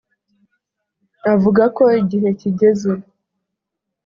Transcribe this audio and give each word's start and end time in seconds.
avuga 1.33 1.63
ko 1.77 1.83
igihe 2.01 2.29
kigeze. 2.39 2.91